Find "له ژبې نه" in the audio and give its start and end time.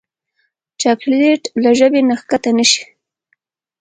1.63-2.15